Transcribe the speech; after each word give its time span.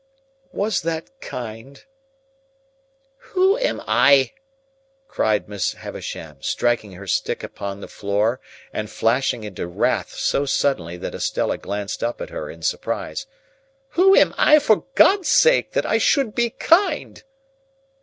"Was 0.51 0.81
that 0.81 1.11
kind?" 1.21 1.85
"Who 3.35 3.55
am 3.59 3.83
I," 3.85 4.31
cried 5.07 5.47
Miss 5.47 5.73
Havisham, 5.73 6.37
striking 6.41 6.93
her 6.93 7.05
stick 7.05 7.43
upon 7.43 7.81
the 7.81 7.87
floor 7.87 8.39
and 8.73 8.89
flashing 8.89 9.43
into 9.43 9.67
wrath 9.67 10.15
so 10.15 10.43
suddenly 10.47 10.97
that 10.97 11.13
Estella 11.13 11.59
glanced 11.59 12.03
up 12.03 12.19
at 12.19 12.31
her 12.31 12.49
in 12.49 12.63
surprise,—"who 12.63 14.15
am 14.15 14.33
I, 14.39 14.57
for 14.57 14.85
God's 14.95 15.29
sake, 15.29 15.73
that 15.73 15.85
I 15.85 15.99
should 15.99 16.33
be 16.33 16.49
kind?" 16.49 17.23